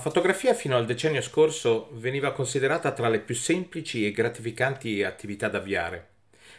[0.00, 5.58] fotografia fino al decennio scorso veniva considerata tra le più semplici e gratificanti attività da
[5.58, 6.08] avviare,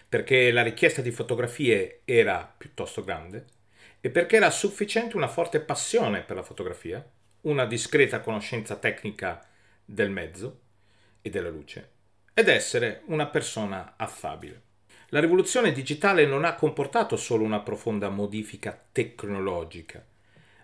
[0.08, 3.46] perché la richiesta di fotografie era piuttosto grande
[4.00, 7.06] e perché era sufficiente una forte passione per la fotografia,
[7.42, 9.46] una discreta conoscenza tecnica
[9.84, 10.60] del mezzo
[11.22, 11.90] e della luce,
[12.34, 14.62] ed essere una persona affabile.
[15.10, 20.06] La rivoluzione digitale non ha comportato solo una profonda modifica tecnologica,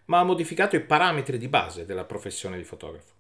[0.08, 3.14] ma ha modificato i parametri di base della professione di fotografo.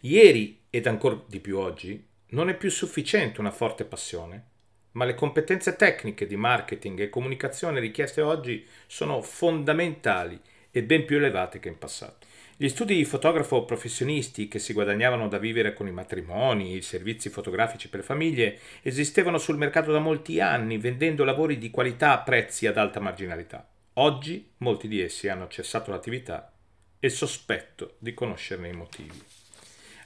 [0.00, 4.52] Ieri, ed ancora di più oggi, non è più sufficiente una forte passione,
[4.92, 11.16] ma le competenze tecniche di marketing e comunicazione richieste oggi sono fondamentali e ben più
[11.16, 12.26] elevate che in passato.
[12.56, 17.28] Gli studi di fotografo professionisti che si guadagnavano da vivere con i matrimoni, i servizi
[17.28, 22.66] fotografici per famiglie, esistevano sul mercato da molti anni, vendendo lavori di qualità a prezzi
[22.66, 23.68] ad alta marginalità.
[23.94, 26.50] Oggi molti di essi hanno cessato l'attività
[26.98, 29.22] e sospetto di conoscerne i motivi.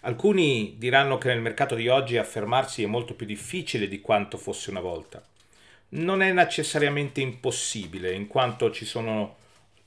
[0.00, 4.68] Alcuni diranno che nel mercato di oggi affermarsi è molto più difficile di quanto fosse
[4.68, 5.24] una volta.
[5.90, 9.36] Non è necessariamente impossibile, in quanto ci sono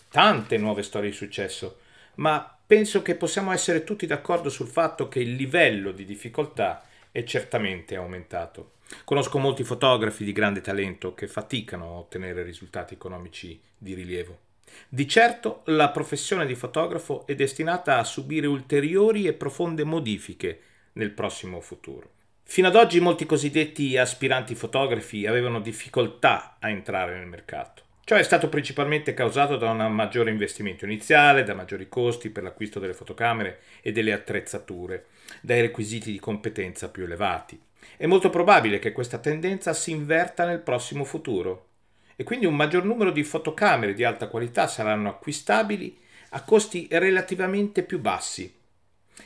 [0.09, 1.81] tante nuove storie di successo,
[2.15, 7.23] ma penso che possiamo essere tutti d'accordo sul fatto che il livello di difficoltà è
[7.23, 8.73] certamente aumentato.
[9.03, 14.49] Conosco molti fotografi di grande talento che faticano a ottenere risultati economici di rilievo.
[14.87, 20.59] Di certo la professione di fotografo è destinata a subire ulteriori e profonde modifiche
[20.93, 22.09] nel prossimo futuro.
[22.43, 27.83] Fino ad oggi molti cosiddetti aspiranti fotografi avevano difficoltà a entrare nel mercato.
[28.03, 32.79] Ciò è stato principalmente causato da un maggiore investimento iniziale, da maggiori costi per l'acquisto
[32.79, 35.05] delle fotocamere e delle attrezzature,
[35.39, 37.59] dai requisiti di competenza più elevati.
[37.95, 41.67] È molto probabile che questa tendenza si inverta nel prossimo futuro
[42.15, 45.97] e quindi un maggior numero di fotocamere di alta qualità saranno acquistabili
[46.31, 48.53] a costi relativamente più bassi.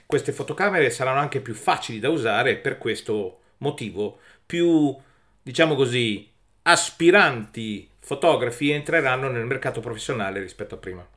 [0.06, 4.96] Queste fotocamere saranno anche più facili da usare e per questo motivo più,
[5.42, 6.30] diciamo così,
[6.64, 11.08] aspiranti fotografi entreranno nel mercato professionale rispetto a prima.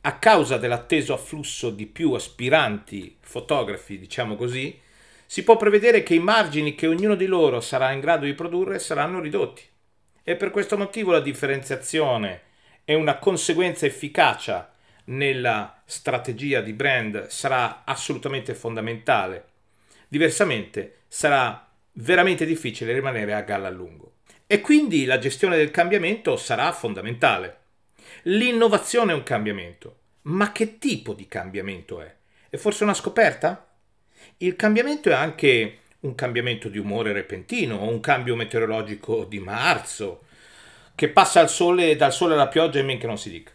[0.00, 4.80] A causa dell'atteso afflusso di più aspiranti fotografi, diciamo così,
[5.26, 8.78] si può prevedere che i margini che ognuno di loro sarà in grado di produrre
[8.78, 9.62] saranno ridotti.
[10.22, 12.40] E per questo motivo la differenziazione
[12.86, 14.72] e una conseguenza efficacia
[15.04, 19.44] nella strategia di brand sarà assolutamente fondamentale.
[20.08, 24.12] Diversamente sarà veramente difficile rimanere a galla a lungo.
[24.50, 27.56] E quindi la gestione del cambiamento sarà fondamentale.
[28.22, 32.16] L'innovazione è un cambiamento, ma che tipo di cambiamento è?
[32.48, 33.68] È forse una scoperta?
[34.38, 40.22] Il cambiamento è anche un cambiamento di umore repentino, un cambio meteorologico di marzo,
[40.94, 43.52] che passa al sole, dal sole alla pioggia e men che non si dica.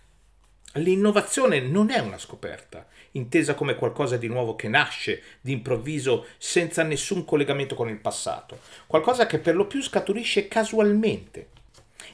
[0.74, 7.26] L'innovazione non è una scoperta, intesa come qualcosa di nuovo che nasce d'improvviso senza nessun
[7.26, 11.50] collegamento con il passato, qualcosa che per lo più scaturisce casualmente.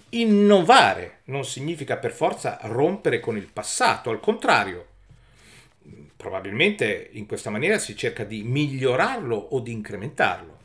[0.09, 4.87] Innovare non significa per forza rompere con il passato, al contrario,
[6.17, 10.57] probabilmente in questa maniera si cerca di migliorarlo o di incrementarlo.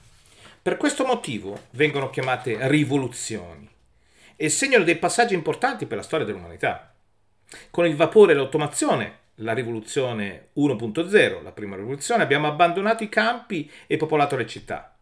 [0.61, 3.69] Per questo motivo vengono chiamate rivoluzioni
[4.34, 6.95] e segnano dei passaggi importanti per la storia dell'umanità.
[7.71, 13.71] Con il vapore e l'automazione, la rivoluzione 1.0, la prima rivoluzione, abbiamo abbandonato i campi
[13.87, 14.95] e popolato le città.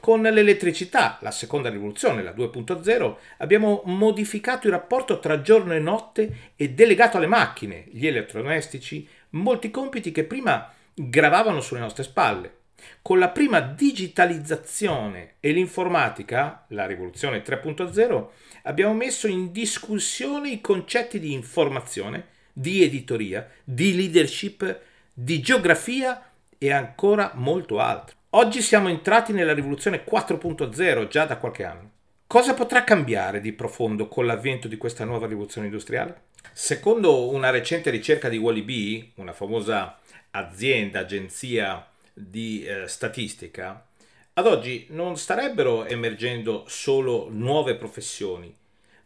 [0.00, 6.52] Con l'elettricità, la seconda rivoluzione, la 2.0, abbiamo modificato il rapporto tra giorno e notte
[6.56, 12.56] e delegato alle macchine, gli elettrodomestici, molti compiti che prima gravavano sulle nostre spalle.
[13.02, 18.28] Con la prima digitalizzazione e l'informatica, la rivoluzione 3.0,
[18.64, 24.80] abbiamo messo in discussione i concetti di informazione, di editoria, di leadership,
[25.12, 28.16] di geografia e ancora molto altro.
[28.30, 31.90] Oggi siamo entrati nella rivoluzione 4.0 già da qualche anno.
[32.26, 36.22] Cosa potrà cambiare di profondo con l'avvento di questa nuova rivoluzione industriale?
[36.52, 39.96] Secondo una recente ricerca di Wally una famosa
[40.32, 43.86] azienda, agenzia di eh, statistica,
[44.34, 48.52] ad oggi non starebbero emergendo solo nuove professioni,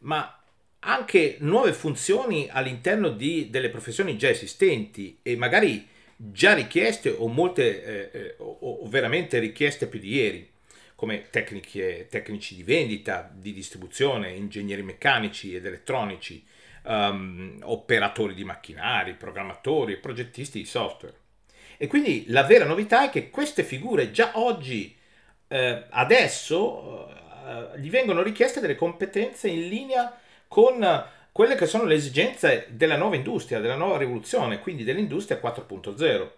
[0.01, 0.42] ma
[0.85, 5.87] anche nuove funzioni all'interno di, delle professioni già esistenti e magari
[6.17, 10.51] già richieste o molte eh, eh o, o veramente richieste più di ieri
[11.03, 16.45] come tecniche, tecnici di vendita, di distribuzione, ingegneri meccanici ed elettronici,
[16.85, 21.17] um, operatori di macchinari, programmatori progettisti di software.
[21.77, 24.97] E quindi la vera novità è che queste figure già oggi,
[25.49, 30.21] eh, adesso, eh, gli vengono richieste delle competenze in linea
[30.53, 36.29] con quelle che sono le esigenze della nuova industria, della nuova rivoluzione, quindi dell'industria 4.0.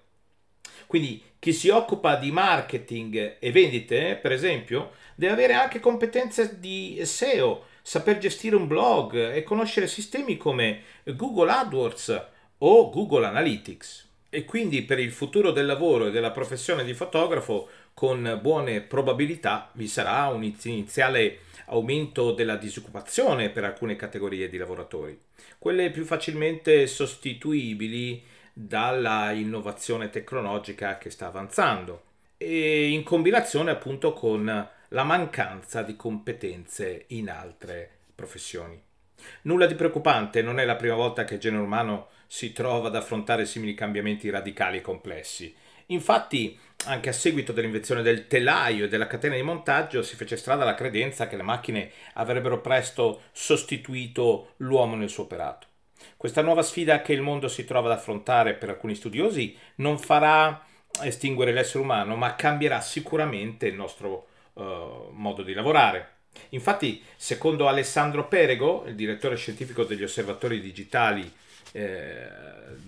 [0.86, 7.00] Quindi chi si occupa di marketing e vendite, per esempio, deve avere anche competenze di
[7.02, 12.26] SEO, saper gestire un blog e conoscere sistemi come Google AdWords
[12.58, 14.10] o Google Analytics.
[14.30, 19.70] E quindi per il futuro del lavoro e della professione di fotografo, con buone probabilità
[19.72, 25.18] vi sarà un iniziale aumento della disoccupazione per alcune categorie di lavoratori,
[25.58, 28.22] quelle più facilmente sostituibili
[28.52, 32.02] dalla innovazione tecnologica che sta avanzando
[32.36, 38.80] e in combinazione appunto con la mancanza di competenze in altre professioni.
[39.42, 42.96] Nulla di preoccupante, non è la prima volta che il genere umano si trova ad
[42.96, 45.54] affrontare simili cambiamenti radicali e complessi.
[45.86, 50.64] Infatti, anche a seguito dell'invenzione del telaio e della catena di montaggio, si fece strada
[50.64, 55.66] la credenza che le macchine avrebbero presto sostituito l'uomo nel suo operato.
[56.16, 60.64] Questa nuova sfida che il mondo si trova ad affrontare per alcuni studiosi non farà
[61.02, 66.12] estinguere l'essere umano, ma cambierà sicuramente il nostro uh, modo di lavorare.
[66.50, 71.32] Infatti, secondo Alessandro Perego, il direttore scientifico degli osservatori digitali
[71.76, 72.28] eh,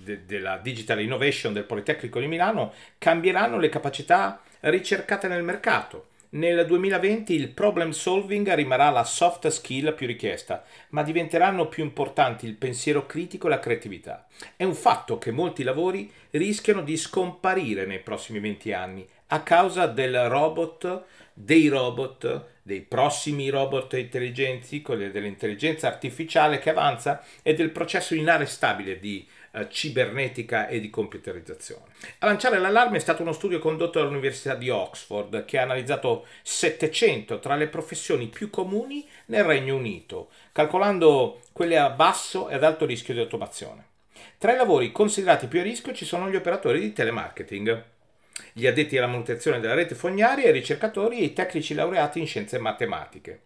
[0.04, 6.10] de- della Digital Innovation del Politecnico di Milano, cambieranno le capacità ricercate nel mercato.
[6.30, 12.46] Nel 2020 il problem solving rimarrà la soft skill più richiesta, ma diventeranno più importanti
[12.46, 14.26] il pensiero critico e la creatività.
[14.54, 19.86] È un fatto che molti lavori rischiano di scomparire nei prossimi 20 anni a causa
[19.86, 27.70] del robot, dei robot, dei prossimi robot intelligenti, quelli dell'intelligenza artificiale che avanza e del
[27.70, 31.84] processo inarrestabile di uh, cibernetica e di computerizzazione.
[32.18, 37.38] A lanciare l'allarme è stato uno studio condotto dall'Università di Oxford che ha analizzato 700
[37.38, 42.84] tra le professioni più comuni nel Regno Unito, calcolando quelle a basso e ad alto
[42.84, 43.84] rischio di automazione.
[44.38, 47.94] Tra i lavori considerati più a rischio ci sono gli operatori di telemarketing
[48.58, 52.58] gli addetti alla manutenzione della rete fognaria, i ricercatori e i tecnici laureati in scienze
[52.58, 53.40] matematiche.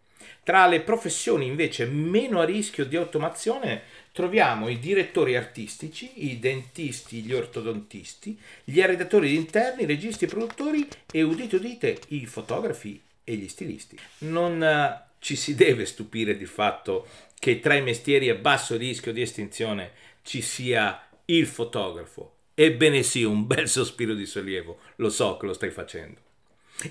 [0.44, 7.22] Tra le professioni invece meno a rischio di automazione troviamo i direttori artistici, i dentisti,
[7.22, 13.02] gli ortodontisti, gli arredatori di interni, i registi e produttori e udite udite i fotografi
[13.24, 13.98] e gli stilisti.
[14.18, 19.12] Non uh, ci si deve stupire del fatto che tra i mestieri a basso rischio
[19.12, 19.90] di estinzione
[20.22, 25.54] ci sia il fotografo, Ebbene sì, un bel sospiro di sollievo, lo so che lo
[25.54, 26.20] stai facendo.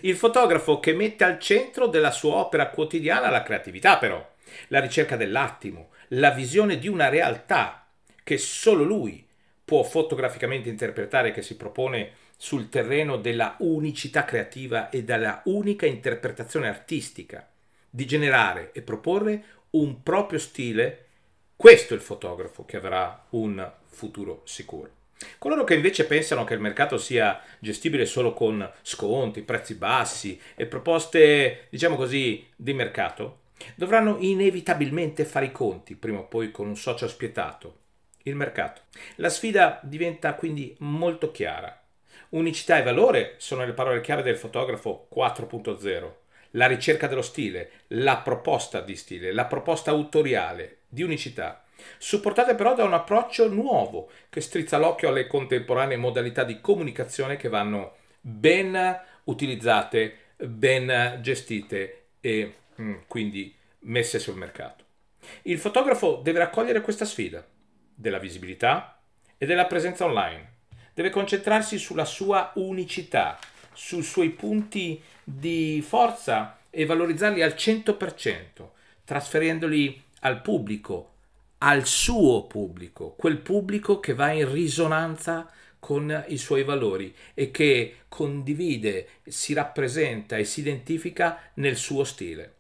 [0.02, 4.28] Il fotografo che mette al centro della sua opera quotidiana la creatività però,
[4.70, 7.88] la ricerca dell'attimo, la visione di una realtà
[8.24, 9.24] che solo lui
[9.64, 16.68] può fotograficamente interpretare che si propone sul terreno della unicità creativa e della unica interpretazione
[16.68, 17.48] artistica,
[17.88, 21.06] di generare e proporre un proprio stile,
[21.56, 24.98] questo è il fotografo che avrà un futuro sicuro.
[25.38, 30.66] Coloro che invece pensano che il mercato sia gestibile solo con sconti, prezzi bassi e
[30.66, 33.40] proposte, diciamo così, di mercato,
[33.76, 37.78] dovranno inevitabilmente fare i conti prima o poi con un socio spietato,
[38.24, 38.82] il mercato.
[39.16, 41.76] La sfida diventa quindi molto chiara.
[42.30, 46.12] Unicità e valore sono le parole chiave del fotografo 4.0.
[46.52, 51.64] La ricerca dello stile, la proposta di stile, la proposta autoriale di unicità
[51.98, 57.50] supportate però da un approccio nuovo che strizza l'occhio alle contemporanee modalità di comunicazione che
[57.50, 64.86] vanno ben utilizzate, ben gestite e mm, quindi messe sul mercato.
[65.44, 67.46] Il fotografo deve raccogliere questa sfida
[67.94, 69.00] della visibilità
[69.38, 70.58] e della presenza online.
[70.94, 73.40] Deve concentrarsi sulla sua unicità,
[73.74, 78.70] sui suoi punti di forza e valorizzarli al 100%,
[79.06, 81.09] trasferendoli al pubblico,
[81.60, 85.50] al suo pubblico, quel pubblico che va in risonanza
[85.80, 92.54] con i suoi valori e che condivide, si rappresenta e si identifica nel suo stile.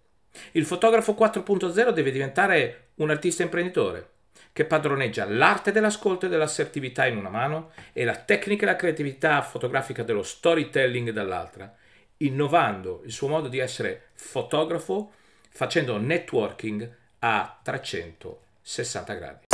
[0.51, 4.10] Il fotografo 4.0 deve diventare un artista imprenditore
[4.51, 9.41] che padroneggia l'arte dell'ascolto e dell'assertività in una mano e la tecnica e la creatività
[9.41, 11.74] fotografica dello storytelling dall'altra,
[12.18, 15.13] innovando il suo modo di essere fotografo
[15.50, 19.48] facendo networking a 300 60 gradi.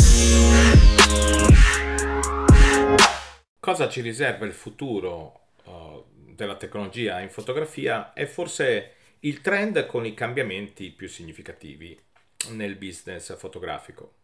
[3.61, 10.05] Cosa ci riserva il futuro uh, della tecnologia in fotografia è forse il trend con
[10.05, 11.97] i cambiamenti più significativi
[12.49, 14.15] nel business fotografico.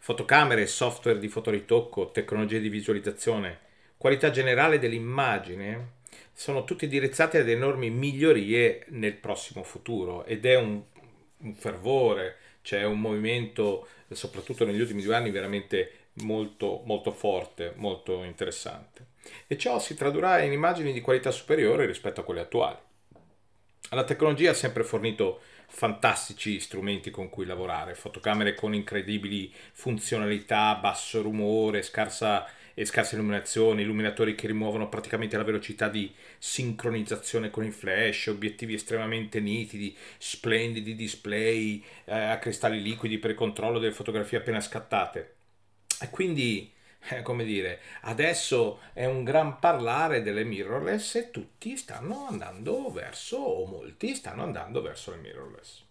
[0.00, 3.60] Fotocamere, software di fotoritocco, tecnologie di visualizzazione,
[3.96, 5.92] qualità generale dell'immagine
[6.32, 10.82] sono tutti indirizzati ad enormi migliorie nel prossimo futuro ed è un,
[11.36, 18.24] un fervore, c'è un movimento, soprattutto negli ultimi due anni, veramente molto, molto forte, molto
[18.24, 19.12] interessante.
[19.46, 22.76] e ciò si tradurrà in immagini di qualità superiore rispetto a quelle attuali.
[23.90, 31.22] La tecnologia ha sempre fornito fantastici strumenti con cui lavorare, fotocamere con incredibili funzionalità, basso
[31.22, 37.72] rumore, scarsa e scarsa illuminazione, illuminatori che rimuovono praticamente la velocità di sincronizzazione con il
[37.72, 44.38] flash, obiettivi estremamente nitidi, splendidi display eh, a cristalli liquidi per il controllo delle fotografie
[44.38, 45.34] appena scattate.
[46.00, 46.72] E quindi,
[47.08, 53.36] eh, come dire, adesso è un gran parlare delle mirrorless e tutti stanno andando verso,
[53.36, 55.82] o molti stanno andando verso le mirrorless.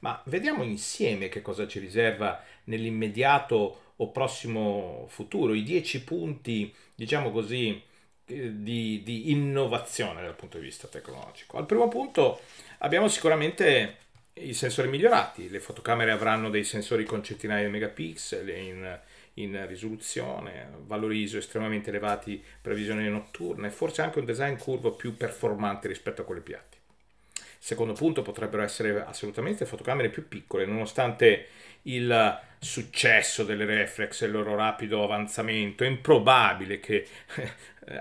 [0.00, 7.30] Ma vediamo insieme che cosa ci riserva nell'immediato o prossimo futuro, i 10 punti, diciamo
[7.30, 7.82] così,
[8.26, 11.58] eh, di, di, innovazione dal punto di vista tecnologico.
[11.58, 12.40] Al primo punto
[12.78, 13.98] abbiamo sicuramente
[14.34, 19.00] i sensori migliorati, le fotocamere avranno dei sensori con centinaia di megapixel in,
[19.34, 24.90] in risoluzione, valori ISO estremamente elevati per visione notturna e forse anche un design curvo
[24.92, 26.76] più performante rispetto a quelli piatti.
[27.58, 31.48] Secondo punto potrebbero essere assolutamente fotocamere più piccole, nonostante
[31.86, 35.84] il successo delle reflex e il loro rapido avanzamento.
[35.84, 37.06] È improbabile che,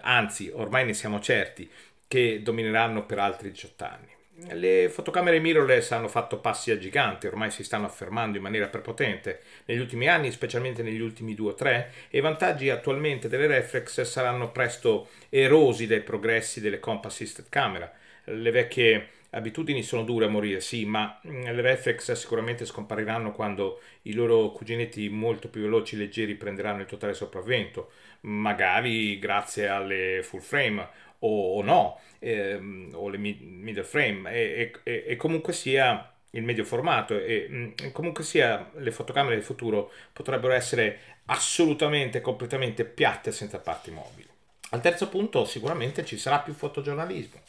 [0.01, 1.69] anzi ormai ne siamo certi,
[2.07, 4.13] che domineranno per altri 18 anni.
[4.37, 9.41] Le fotocamere mirrorless hanno fatto passi a giganti, ormai si stanno affermando in maniera prepotente
[9.63, 14.01] negli ultimi anni, specialmente negli ultimi 2 o 3, e i vantaggi attualmente delle reflex
[14.01, 17.89] saranno presto erosi dai progressi delle compact assisted camera.
[18.25, 23.81] Le vecchie abitudini sono dure a morire, sì, ma mm, le reflex sicuramente scompariranno quando
[24.03, 30.21] i loro cuginetti molto più veloci e leggeri prenderanno il totale sopravvento, magari grazie alle
[30.23, 30.87] full frame
[31.19, 36.63] o, o no, ehm, o le middle frame, e, e, e, comunque sia il medio
[36.63, 43.59] formato e mm, comunque sia le fotocamere del futuro potrebbero essere assolutamente completamente piatte senza
[43.59, 44.27] parti mobili.
[44.71, 47.44] Al terzo punto sicuramente ci sarà più fotogiornalismo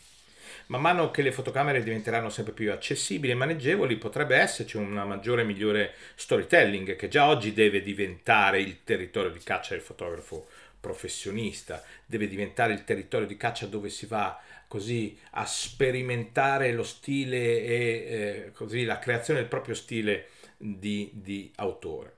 [0.68, 5.42] Man mano che le fotocamere diventeranno sempre più accessibili e maneggevoli, potrebbe esserci una maggiore
[5.42, 10.48] e migliore storytelling che già oggi deve diventare il territorio di caccia del fotografo
[10.80, 17.38] professionista, deve diventare il territorio di caccia dove si va così a sperimentare lo stile
[17.38, 22.14] e eh, così la creazione del proprio stile di, di autore.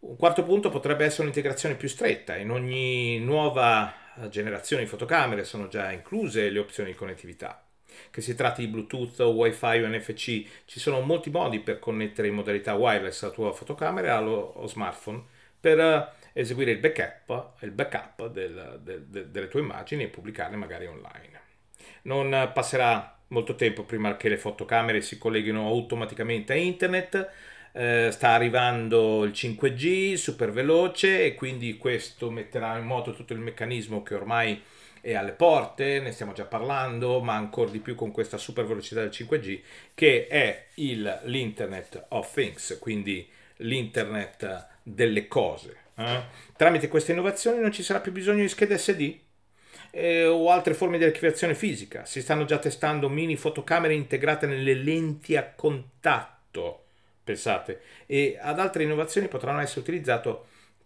[0.00, 2.36] Un quarto punto potrebbe essere un'integrazione più stretta.
[2.36, 7.64] In ogni nuova generazione di fotocamere sono già incluse le opzioni di connettività.
[8.10, 12.34] Che si tratti di Bluetooth Wi-Fi o NFC, ci sono molti modi per connettere in
[12.34, 15.22] modalità wireless la tua fotocamera allo smartphone
[15.60, 20.56] per eh, eseguire il backup, il backup del, del, del, delle tue immagini e pubblicarle
[20.56, 21.40] magari online.
[22.02, 27.30] Non passerà molto tempo prima che le fotocamere si colleghino automaticamente a internet,
[27.72, 33.38] eh, sta arrivando il 5G super veloce e quindi questo metterà in moto tutto il
[33.38, 34.62] meccanismo che ormai
[35.00, 39.00] è alle porte, ne stiamo già parlando, ma ancora di più con questa super velocità
[39.00, 39.60] del 5G
[39.94, 45.76] che è il, l'Internet of Things, quindi l'internet delle cose.
[45.96, 46.20] Eh?
[46.56, 49.18] Tramite queste innovazioni non ci sarà più bisogno di schede SD
[49.90, 52.04] eh, o altre forme di archiviazione fisica.
[52.04, 56.81] Si stanno già testando mini fotocamere integrate nelle lenti a contatto
[57.22, 60.36] pensate, e ad altre innovazioni potranno essere utilizzate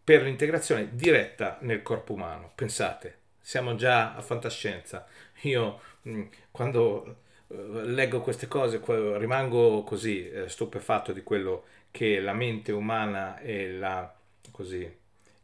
[0.02, 2.52] per l'integrazione diretta nel corpo umano.
[2.54, 5.06] Pensate, siamo già a fantascienza.
[5.42, 7.16] Io mm, quando
[7.48, 8.80] eh, leggo queste cose
[9.18, 14.14] rimango così eh, stupefatto di quello che la mente umana e la,
[14.50, 14.88] così,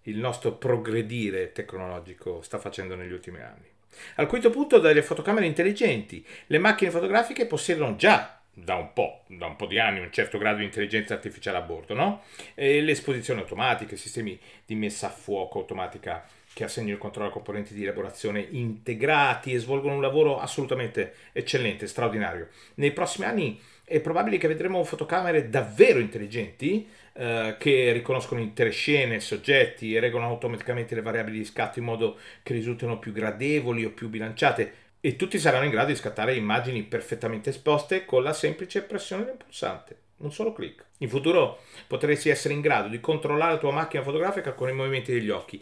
[0.02, 3.70] il nostro progredire tecnologico sta facendo negli ultimi anni.
[4.16, 6.24] Al quinto punto, delle fotocamere intelligenti.
[6.46, 10.38] Le macchine fotografiche possiedono già da un po', da un po' di anni, un certo
[10.38, 12.22] grado di intelligenza artificiale a bordo, no?
[12.54, 17.32] E le esposizioni automatiche, sistemi di messa a fuoco automatica che assegnano il controllo a
[17.32, 22.48] componenti di elaborazione integrati e svolgono un lavoro assolutamente eccellente, straordinario.
[22.74, 29.20] Nei prossimi anni è probabile che vedremo fotocamere davvero intelligenti eh, che riconoscono intere scene,
[29.20, 33.90] soggetti e regolano automaticamente le variabili di scatto in modo che risultino più gradevoli o
[33.90, 38.82] più bilanciate e tutti saranno in grado di scattare immagini perfettamente esposte con la semplice
[38.82, 40.84] pressione del pulsante, un solo clic.
[40.98, 45.12] In futuro potresti essere in grado di controllare la tua macchina fotografica con i movimenti
[45.12, 45.60] degli occhi.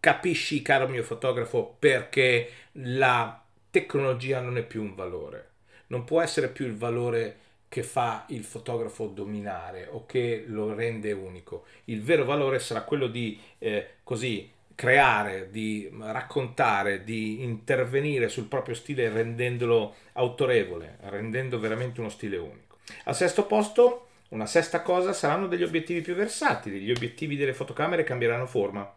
[0.00, 3.40] Capisci, caro mio fotografo, perché la
[3.70, 5.50] tecnologia non è più un valore.
[5.86, 7.38] Non può essere più il valore
[7.68, 11.66] che fa il fotografo dominare o che lo rende unico.
[11.84, 18.74] Il vero valore sarà quello di eh, così creare, di raccontare, di intervenire sul proprio
[18.74, 22.78] stile rendendolo autorevole, rendendo veramente uno stile unico.
[23.04, 28.04] Al sesto posto, una sesta cosa, saranno degli obiettivi più versatili, gli obiettivi delle fotocamere
[28.04, 28.92] cambieranno forma.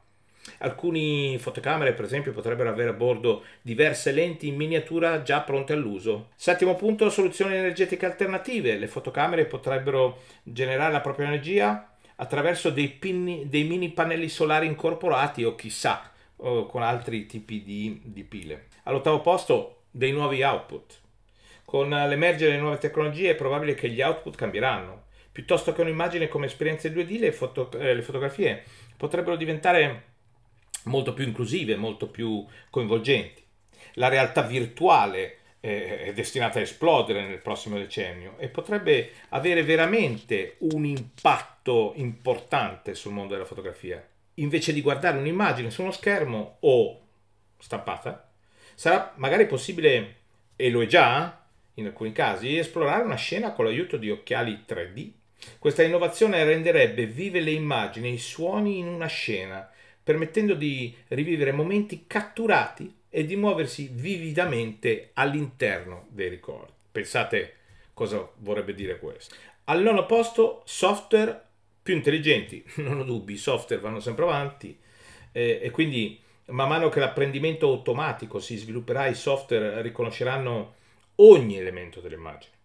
[0.60, 6.30] Alcune fotocamere, per esempio, potrebbero avere a bordo diverse lenti in miniatura già pronte all'uso.
[6.36, 8.78] Settimo punto, soluzioni energetiche alternative.
[8.78, 15.44] Le fotocamere potrebbero generare la propria energia attraverso dei, pinni, dei mini pannelli solari incorporati
[15.44, 18.68] o chissà, o con altri tipi di, di pile.
[18.84, 21.00] All'ottavo posto, dei nuovi output.
[21.66, 25.06] Con l'emergere delle nuove tecnologie è probabile che gli output cambieranno.
[25.32, 28.64] Piuttosto che un'immagine come esperienze 2D, le, foto, eh, le fotografie
[28.96, 30.04] potrebbero diventare
[30.84, 33.44] molto più inclusive, molto più coinvolgenti.
[33.94, 40.86] La realtà virtuale è destinata a esplodere nel prossimo decennio e potrebbe avere veramente un
[40.86, 44.06] impatto importante sul mondo della fotografia.
[44.36, 47.02] Invece di guardare un'immagine su uno schermo o
[47.58, 48.30] stampata,
[48.76, 50.16] sarà magari possibile,
[50.56, 55.12] e lo è già in alcuni casi, esplorare una scena con l'aiuto di occhiali 3D.
[55.60, 59.70] Questa innovazione renderebbe vive le immagini e i suoni in una scena
[60.02, 66.74] permettendo di rivivere momenti catturati e di muoversi vividamente all'interno dei ricordi.
[66.92, 67.54] Pensate
[67.94, 69.36] cosa vorrebbe dire questo.
[69.66, 71.46] Al nono posto, software
[71.82, 72.64] più intelligenti.
[72.78, 74.78] Non ho dubbi, i software vanno sempre avanti
[75.32, 80.76] eh, e quindi man mano che l'apprendimento automatico si svilupperà, i software riconosceranno
[81.16, 82.56] ogni elemento dell'immagine.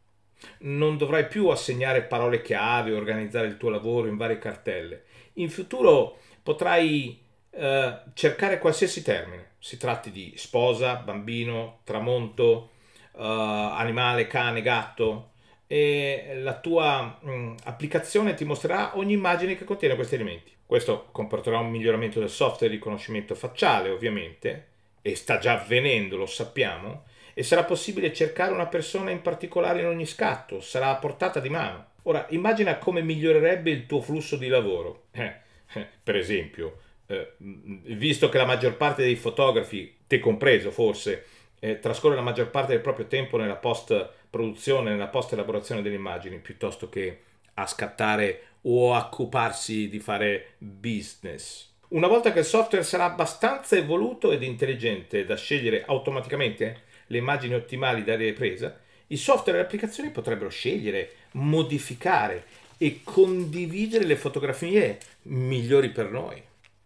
[0.59, 5.05] Non dovrai più assegnare parole chiave, organizzare il tuo lavoro in varie cartelle.
[5.35, 7.21] In futuro potrai
[7.55, 12.71] eh, cercare qualsiasi termine, si tratti di sposa, bambino, tramonto,
[13.15, 15.31] eh, animale, cane, gatto,
[15.67, 20.51] e la tua mh, mm, applicazione ti mostrerà ogni immagine che contiene questi elementi.
[20.67, 24.69] Questo comporterà un miglioramento del software di riconoscimento facciale, ovviamente,
[25.03, 27.05] e sta già avvenendo, lo sappiamo,
[27.35, 31.49] e sarà possibile cercare una persona in particolare in ogni scatto, sarà a portata di
[31.49, 31.87] mano.
[32.05, 35.05] Ora, immagina come migliorerebbe il tuo flusso di lavoro.
[35.13, 35.35] Eh,
[35.75, 41.27] eh, per esempio, eh, visto che la maggior parte dei fotografi, te compreso forse,
[41.59, 45.95] eh, trascorre la maggior parte del proprio tempo nella post produzione, nella post elaborazione delle
[45.95, 47.21] immagini, piuttosto che
[47.55, 51.71] a scattare o a occuparsi di fare business.
[51.88, 57.55] Una volta che il software sarà abbastanza evoluto ed intelligente da scegliere automaticamente le immagini
[57.55, 62.45] ottimali da ripresa, i software e le applicazioni potrebbero scegliere, modificare
[62.79, 66.43] e condividere le fotografie migliori per noi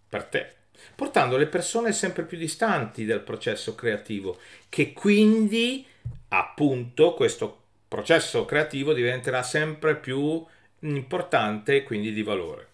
[0.08, 0.52] per te,
[0.94, 4.38] portando le persone sempre più distanti dal processo creativo,
[4.68, 5.86] che quindi
[6.28, 10.44] appunto questo processo creativo diventerà sempre più
[10.80, 12.68] importante e quindi di valore.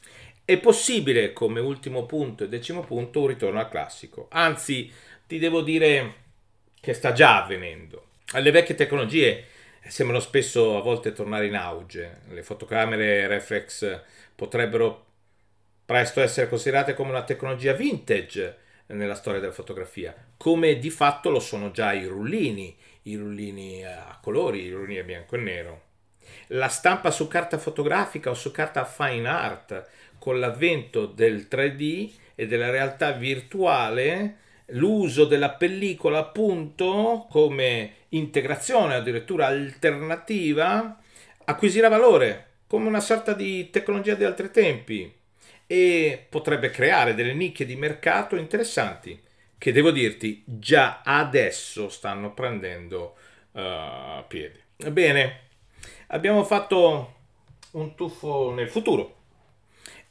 [0.45, 4.27] È possibile, come ultimo punto e decimo punto, un ritorno al classico.
[4.31, 4.91] Anzi,
[5.27, 6.15] ti devo dire
[6.81, 8.07] che sta già avvenendo.
[8.33, 9.47] Le vecchie tecnologie
[9.87, 12.23] sembrano spesso a volte tornare in auge.
[12.31, 14.01] Le fotocamere reflex
[14.35, 15.07] potrebbero
[15.93, 21.39] presto essere considerate come una tecnologia vintage nella storia della fotografia, come di fatto lo
[21.39, 25.83] sono già i rullini, i rullini a colori, i rullini a bianco e nero.
[26.47, 29.87] La stampa su carta fotografica o su carta fine art
[30.19, 34.37] con l'avvento del 3D e della realtà virtuale,
[34.69, 40.99] l'uso della pellicola appunto come integrazione addirittura alternativa
[41.45, 45.21] acquisirà valore come una sorta di tecnologia di altri tempi
[45.73, 49.19] e potrebbe creare delle nicchie di mercato interessanti
[49.57, 53.17] che devo dirti già adesso stanno prendendo
[53.53, 54.65] uh, piede.
[54.91, 55.41] Bene,
[56.09, 57.15] abbiamo fatto
[57.71, 59.21] un tuffo nel futuro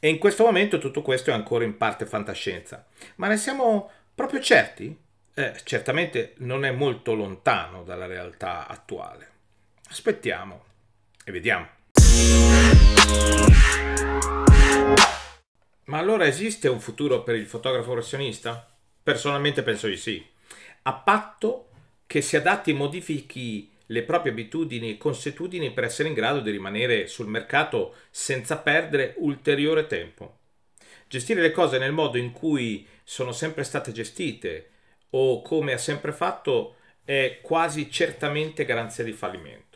[0.00, 2.84] e in questo momento tutto questo è ancora in parte fantascienza,
[3.16, 4.98] ma ne siamo proprio certi?
[5.32, 9.28] Eh, certamente non è molto lontano dalla realtà attuale.
[9.88, 10.64] Aspettiamo
[11.24, 11.68] e vediamo.
[15.84, 18.68] Ma allora esiste un futuro per il fotografo professionista?
[19.02, 20.24] Personalmente penso di sì,
[20.82, 21.70] a patto
[22.06, 26.52] che si adatti e modifichi le proprie abitudini e consuetudini per essere in grado di
[26.52, 30.38] rimanere sul mercato senza perdere ulteriore tempo.
[31.08, 34.70] Gestire le cose nel modo in cui sono sempre state gestite
[35.10, 39.71] o come ha sempre fatto è quasi certamente garanzia di fallimento.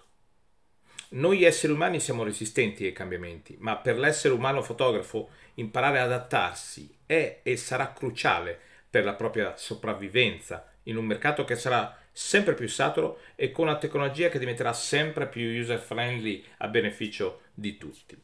[1.08, 6.92] Noi esseri umani siamo resistenti ai cambiamenti, ma per l'essere umano fotografo imparare ad adattarsi
[7.06, 8.58] è e sarà cruciale
[8.90, 13.78] per la propria sopravvivenza in un mercato che sarà sempre più saturo e con una
[13.78, 18.20] tecnologia che diventerà sempre più user friendly a beneficio di tutti.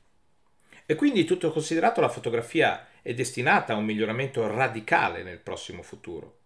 [0.84, 6.38] E quindi tutto considerato la fotografia è destinata a un miglioramento radicale nel prossimo futuro.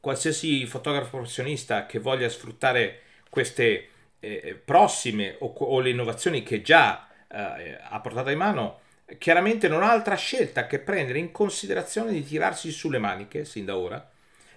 [0.00, 3.88] Qualsiasi fotografo professionista che voglia sfruttare queste
[4.22, 8.80] eh, prossime o, o, le innovazioni che già eh, ha portato in mano
[9.18, 13.76] chiaramente non ha altra scelta che prendere in considerazione di tirarsi sulle maniche, sin da
[13.76, 14.10] ora,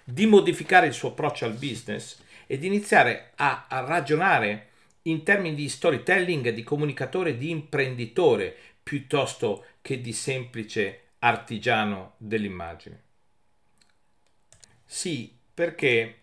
[0.04, 4.68] di modificare il suo approccio al business e di iniziare a, a ragionare
[5.02, 13.02] in termini di storytelling, di comunicatore, di imprenditore, piuttosto che di semplice artigiano dell'immagine.
[14.84, 16.18] Sì, perché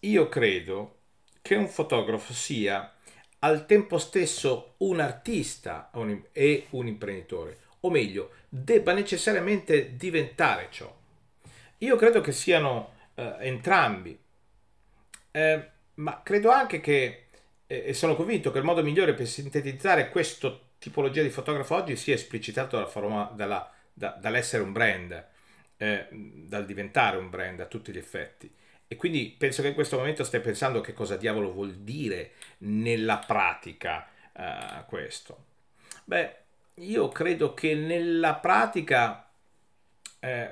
[0.00, 0.98] io credo
[1.46, 2.90] che un fotografo sia
[3.40, 5.90] al tempo stesso un artista
[6.32, 10.90] e un imprenditore, o meglio, debba necessariamente diventare ciò.
[11.78, 14.18] Io credo che siano eh, entrambi,
[15.32, 17.26] eh, ma credo anche che,
[17.66, 21.94] eh, e sono convinto che il modo migliore per sintetizzare questa tipologia di fotografo oggi
[21.96, 25.26] sia esplicitato dalla forma, dalla, da, dall'essere un brand,
[25.76, 28.50] eh, dal diventare un brand a tutti gli effetti.
[28.86, 33.18] E quindi penso che in questo momento stai pensando che cosa diavolo vuol dire nella
[33.18, 35.44] pratica uh, questo.
[36.04, 36.36] Beh,
[36.74, 39.28] io credo che nella pratica
[40.20, 40.50] eh,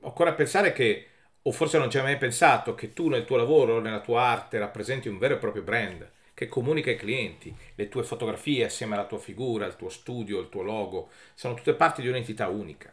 [0.00, 1.08] occorre pensare che,
[1.42, 4.58] o forse non ci hai mai pensato, che tu nel tuo lavoro, nella tua arte,
[4.58, 7.54] rappresenti un vero e proprio brand che comunica ai clienti.
[7.76, 11.74] Le tue fotografie assieme alla tua figura, il tuo studio, il tuo logo, sono tutte
[11.74, 12.92] parti di un'entità unica.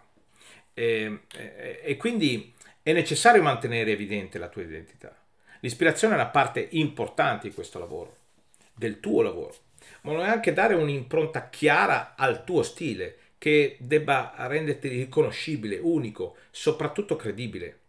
[0.74, 5.16] E, e, e quindi è necessario mantenere evidente la tua identità.
[5.60, 8.16] L'ispirazione è una parte importante di questo lavoro,
[8.74, 9.56] del tuo lavoro,
[10.02, 16.38] ma non è anche dare un'impronta chiara al tuo stile che debba renderti riconoscibile, unico,
[16.50, 17.80] soprattutto credibile.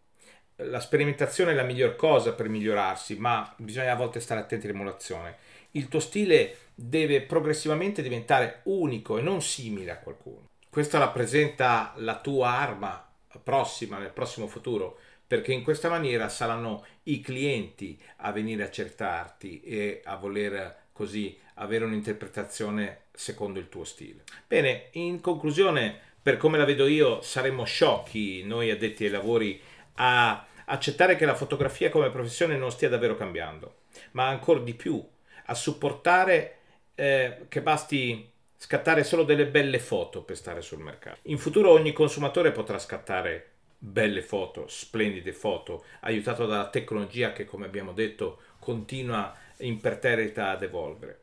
[0.56, 5.36] La sperimentazione è la miglior cosa per migliorarsi, ma bisogna a volte stare attenti all'emulazione.
[5.72, 10.48] Il tuo stile deve progressivamente diventare unico e non simile a qualcuno.
[10.68, 17.20] Questo rappresenta la tua arma prossima, nel prossimo futuro, perché in questa maniera saranno i
[17.20, 24.24] clienti a venire a cercarti e a voler così avere un'interpretazione secondo il tuo stile.
[24.46, 29.60] Bene, in conclusione, per come la vedo io, saremmo sciocchi noi addetti ai lavori
[29.94, 33.76] a accettare che la fotografia come professione non stia davvero cambiando,
[34.12, 35.04] ma ancora di più
[35.46, 36.58] a supportare
[36.94, 38.31] eh, che basti
[38.62, 41.18] scattare solo delle belle foto per stare sul mercato.
[41.22, 47.66] In futuro ogni consumatore potrà scattare belle foto, splendide foto, aiutato dalla tecnologia che, come
[47.66, 51.18] abbiamo detto, continua imperterrita ad evolvere.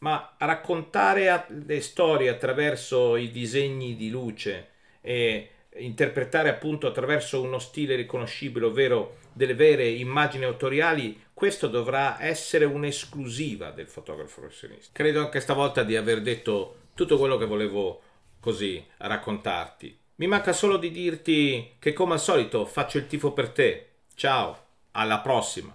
[0.00, 4.68] Ma raccontare le storie attraverso i disegni di luce
[5.00, 12.66] e interpretare appunto attraverso uno stile riconoscibile, ovvero delle vere immagini autoriali, questo dovrà essere
[12.66, 14.90] un'esclusiva del fotografo professionista.
[14.92, 18.00] Credo anche stavolta di aver detto tutto quello che volevo
[18.40, 19.98] così raccontarti.
[20.16, 23.88] Mi manca solo di dirti che come al solito faccio il tifo per te.
[24.14, 24.58] Ciao,
[24.92, 25.74] alla prossima.